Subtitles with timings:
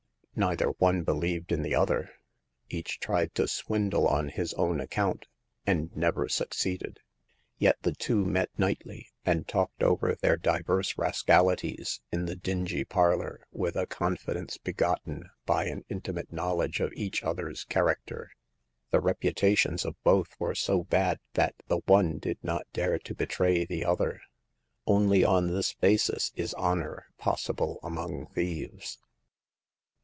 [0.33, 2.09] Neither one believed in the other;
[2.69, 5.27] each tried to swindle on his own account,
[5.67, 7.01] and never succeeded;
[7.59, 12.85] yet the two met nightly and talked over their divers ras calities in the dingy
[12.85, 18.31] parlor, with a confidence begqtten by an intimate knowledge of each other's character.
[18.91, 23.65] The reputations of both were so bad that the one did not dare to betray
[23.65, 24.21] the other.
[24.87, 28.97] Only on this basis is honor possible among thieves.